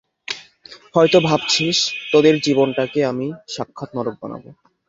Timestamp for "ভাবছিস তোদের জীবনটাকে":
1.27-2.99